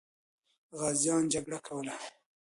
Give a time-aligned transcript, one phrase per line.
[0.79, 1.95] غازیان جګړه کوله.